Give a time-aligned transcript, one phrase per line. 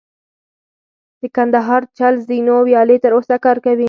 [1.19, 3.77] د کندهار چل زینو ویالې تر اوسه کار کوي